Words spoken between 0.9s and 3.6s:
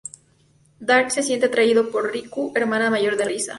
se siente atraído por Riku, hermana mayor de Risa.